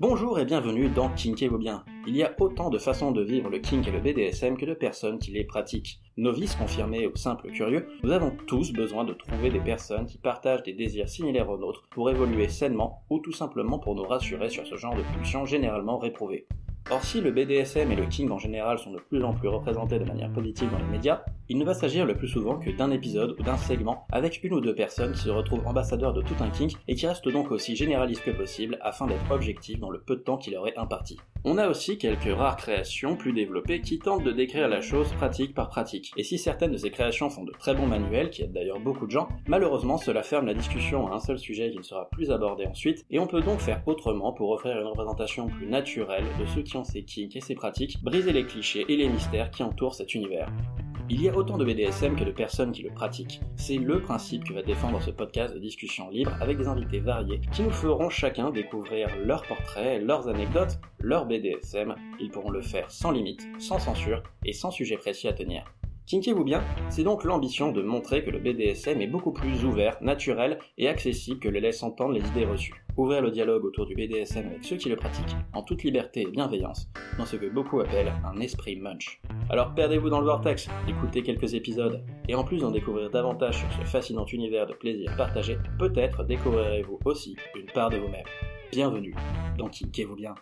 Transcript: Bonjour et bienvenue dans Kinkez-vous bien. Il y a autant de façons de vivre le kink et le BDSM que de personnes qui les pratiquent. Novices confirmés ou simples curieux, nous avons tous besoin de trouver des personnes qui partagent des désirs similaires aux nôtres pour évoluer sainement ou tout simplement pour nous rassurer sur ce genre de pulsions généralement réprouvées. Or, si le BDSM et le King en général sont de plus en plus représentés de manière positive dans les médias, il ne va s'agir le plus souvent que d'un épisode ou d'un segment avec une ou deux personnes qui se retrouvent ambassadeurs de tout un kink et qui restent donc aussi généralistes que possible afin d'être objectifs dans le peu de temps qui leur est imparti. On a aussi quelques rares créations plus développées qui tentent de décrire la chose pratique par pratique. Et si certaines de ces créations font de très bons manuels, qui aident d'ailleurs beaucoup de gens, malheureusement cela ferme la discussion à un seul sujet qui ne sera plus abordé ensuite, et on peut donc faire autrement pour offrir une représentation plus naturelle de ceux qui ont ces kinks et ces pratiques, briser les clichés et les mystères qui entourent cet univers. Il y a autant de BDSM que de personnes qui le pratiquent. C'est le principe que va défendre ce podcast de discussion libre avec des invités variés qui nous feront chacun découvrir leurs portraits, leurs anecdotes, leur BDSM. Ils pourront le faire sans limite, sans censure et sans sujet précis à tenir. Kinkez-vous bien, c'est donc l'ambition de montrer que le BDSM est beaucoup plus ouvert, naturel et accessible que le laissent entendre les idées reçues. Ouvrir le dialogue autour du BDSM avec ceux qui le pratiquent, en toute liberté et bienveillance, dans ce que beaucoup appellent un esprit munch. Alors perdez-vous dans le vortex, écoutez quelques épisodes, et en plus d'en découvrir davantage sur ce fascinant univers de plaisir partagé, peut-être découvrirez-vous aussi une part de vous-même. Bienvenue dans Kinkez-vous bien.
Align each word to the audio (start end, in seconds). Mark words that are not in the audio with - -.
Bonjour 0.00 0.38
et 0.38 0.46
bienvenue 0.46 0.88
dans 0.88 1.10
Kinkez-vous 1.10 1.58
bien. 1.58 1.84
Il 2.06 2.16
y 2.16 2.22
a 2.22 2.34
autant 2.40 2.70
de 2.70 2.78
façons 2.78 3.12
de 3.12 3.22
vivre 3.22 3.50
le 3.50 3.58
kink 3.58 3.86
et 3.86 3.90
le 3.90 4.00
BDSM 4.00 4.56
que 4.56 4.64
de 4.64 4.72
personnes 4.72 5.18
qui 5.18 5.30
les 5.30 5.44
pratiquent. 5.44 6.00
Novices 6.16 6.54
confirmés 6.54 7.06
ou 7.06 7.14
simples 7.16 7.50
curieux, 7.50 7.86
nous 8.02 8.10
avons 8.10 8.34
tous 8.46 8.72
besoin 8.72 9.04
de 9.04 9.12
trouver 9.12 9.50
des 9.50 9.60
personnes 9.60 10.06
qui 10.06 10.16
partagent 10.16 10.62
des 10.62 10.72
désirs 10.72 11.10
similaires 11.10 11.50
aux 11.50 11.58
nôtres 11.58 11.86
pour 11.90 12.08
évoluer 12.08 12.48
sainement 12.48 13.04
ou 13.10 13.18
tout 13.18 13.32
simplement 13.32 13.78
pour 13.78 13.94
nous 13.94 14.04
rassurer 14.04 14.48
sur 14.48 14.66
ce 14.66 14.76
genre 14.76 14.96
de 14.96 15.02
pulsions 15.02 15.44
généralement 15.44 15.98
réprouvées. 15.98 16.46
Or, 16.92 17.04
si 17.04 17.20
le 17.20 17.30
BDSM 17.30 17.92
et 17.92 17.94
le 17.94 18.06
King 18.06 18.32
en 18.32 18.38
général 18.38 18.80
sont 18.80 18.90
de 18.90 18.98
plus 18.98 19.22
en 19.22 19.32
plus 19.32 19.46
représentés 19.46 20.00
de 20.00 20.04
manière 20.04 20.32
positive 20.32 20.68
dans 20.72 20.78
les 20.78 20.90
médias, 20.90 21.22
il 21.48 21.56
ne 21.56 21.64
va 21.64 21.72
s'agir 21.72 22.04
le 22.04 22.16
plus 22.16 22.26
souvent 22.26 22.58
que 22.58 22.70
d'un 22.70 22.90
épisode 22.90 23.36
ou 23.38 23.44
d'un 23.44 23.56
segment 23.56 24.08
avec 24.10 24.42
une 24.42 24.54
ou 24.54 24.60
deux 24.60 24.74
personnes 24.74 25.12
qui 25.12 25.20
se 25.20 25.30
retrouvent 25.30 25.64
ambassadeurs 25.68 26.12
de 26.12 26.20
tout 26.20 26.34
un 26.40 26.50
kink 26.50 26.72
et 26.88 26.96
qui 26.96 27.06
restent 27.06 27.28
donc 27.28 27.52
aussi 27.52 27.76
généralistes 27.76 28.24
que 28.24 28.32
possible 28.32 28.76
afin 28.80 29.06
d'être 29.06 29.30
objectifs 29.30 29.78
dans 29.78 29.90
le 29.90 30.00
peu 30.00 30.16
de 30.16 30.22
temps 30.22 30.36
qui 30.36 30.50
leur 30.50 30.66
est 30.66 30.76
imparti. 30.76 31.16
On 31.42 31.56
a 31.56 31.68
aussi 31.68 31.96
quelques 31.96 32.36
rares 32.36 32.58
créations 32.58 33.16
plus 33.16 33.32
développées 33.32 33.80
qui 33.80 33.98
tentent 33.98 34.24
de 34.24 34.30
décrire 34.30 34.68
la 34.68 34.82
chose 34.82 35.10
pratique 35.14 35.54
par 35.54 35.70
pratique. 35.70 36.12
Et 36.18 36.22
si 36.22 36.36
certaines 36.36 36.72
de 36.72 36.76
ces 36.76 36.90
créations 36.90 37.30
font 37.30 37.44
de 37.44 37.52
très 37.58 37.74
bons 37.74 37.86
manuels, 37.86 38.28
qui 38.28 38.42
aident 38.42 38.52
d'ailleurs 38.52 38.78
beaucoup 38.78 39.06
de 39.06 39.10
gens, 39.10 39.26
malheureusement 39.48 39.96
cela 39.96 40.22
ferme 40.22 40.44
la 40.44 40.52
discussion 40.52 41.10
à 41.10 41.14
un 41.14 41.18
seul 41.18 41.38
sujet 41.38 41.70
qui 41.70 41.78
ne 41.78 41.82
sera 41.82 42.10
plus 42.10 42.30
abordé 42.30 42.66
ensuite, 42.66 43.06
et 43.08 43.18
on 43.18 43.26
peut 43.26 43.40
donc 43.40 43.60
faire 43.60 43.82
autrement 43.86 44.34
pour 44.34 44.50
offrir 44.50 44.78
une 44.78 44.86
représentation 44.86 45.46
plus 45.46 45.66
naturelle 45.66 46.26
de 46.38 46.44
ceux 46.44 46.62
qui 46.62 46.76
ont 46.76 46.84
ces 46.84 47.04
kinks 47.04 47.34
et 47.34 47.40
ces 47.40 47.54
pratiques, 47.54 48.02
briser 48.02 48.32
les 48.32 48.44
clichés 48.44 48.84
et 48.90 48.96
les 48.98 49.08
mystères 49.08 49.50
qui 49.50 49.62
entourent 49.62 49.94
cet 49.94 50.14
univers. 50.14 50.52
Il 51.12 51.20
y 51.22 51.28
a 51.28 51.36
autant 51.36 51.58
de 51.58 51.64
BDSM 51.64 52.14
que 52.14 52.22
de 52.22 52.30
personnes 52.30 52.70
qui 52.70 52.84
le 52.84 52.90
pratiquent. 52.90 53.40
C'est 53.56 53.78
le 53.78 54.00
principe 54.00 54.44
que 54.44 54.52
va 54.52 54.62
défendre 54.62 55.02
ce 55.02 55.10
podcast 55.10 55.52
de 55.52 55.58
discussion 55.58 56.08
libre 56.08 56.32
avec 56.40 56.56
des 56.56 56.68
invités 56.68 57.00
variés 57.00 57.40
qui 57.52 57.62
nous 57.62 57.70
feront 57.70 58.08
chacun 58.08 58.50
découvrir 58.50 59.08
leurs 59.24 59.42
portraits, 59.42 60.00
leurs 60.00 60.28
anecdotes, 60.28 60.78
leur 61.00 61.26
BDSM. 61.26 61.96
Ils 62.20 62.30
pourront 62.30 62.50
le 62.50 62.62
faire 62.62 62.88
sans 62.92 63.10
limite, 63.10 63.42
sans 63.58 63.80
censure 63.80 64.22
et 64.44 64.52
sans 64.52 64.70
sujet 64.70 64.96
précis 64.96 65.26
à 65.26 65.32
tenir. 65.32 65.64
Kinkez-vous 66.10 66.42
bien, 66.42 66.64
c'est 66.88 67.04
donc 67.04 67.22
l'ambition 67.22 67.70
de 67.70 67.82
montrer 67.82 68.24
que 68.24 68.30
le 68.30 68.40
BDSM 68.40 69.00
est 69.00 69.06
beaucoup 69.06 69.30
plus 69.30 69.64
ouvert, 69.64 69.96
naturel 70.00 70.58
et 70.76 70.88
accessible 70.88 71.38
que 71.38 71.48
le 71.48 71.60
laissent 71.60 71.84
entendre 71.84 72.14
les 72.14 72.26
idées 72.30 72.46
reçues. 72.46 72.84
Ouvrir 72.96 73.22
le 73.22 73.30
dialogue 73.30 73.64
autour 73.64 73.86
du 73.86 73.94
BDSM 73.94 74.44
avec 74.48 74.64
ceux 74.64 74.74
qui 74.74 74.88
le 74.88 74.96
pratiquent, 74.96 75.36
en 75.52 75.62
toute 75.62 75.84
liberté 75.84 76.22
et 76.22 76.26
bienveillance, 76.26 76.88
dans 77.16 77.26
ce 77.26 77.36
que 77.36 77.46
beaucoup 77.46 77.78
appellent 77.78 78.12
un 78.24 78.40
esprit 78.40 78.74
munch. 78.74 79.20
Alors 79.50 79.72
perdez-vous 79.72 80.10
dans 80.10 80.18
le 80.18 80.26
vortex, 80.26 80.68
écoutez 80.88 81.22
quelques 81.22 81.54
épisodes, 81.54 82.04
et 82.28 82.34
en 82.34 82.42
plus 82.42 82.58
d'en 82.58 82.72
découvrir 82.72 83.08
davantage 83.10 83.58
sur 83.58 83.72
ce 83.72 83.88
fascinant 83.88 84.24
univers 84.24 84.66
de 84.66 84.72
plaisir 84.72 85.14
partagé, 85.16 85.58
peut-être 85.78 86.24
découvrirez-vous 86.24 86.98
aussi 87.04 87.36
une 87.54 87.66
part 87.66 87.90
de 87.90 87.98
vous-même. 87.98 88.26
Bienvenue 88.72 89.14
dans 89.56 89.68
Kinkez-vous 89.68 90.16
bien. 90.16 90.34